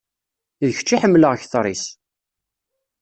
[0.67, 1.85] D kečč i ḥemmleɣ kteṛ-is.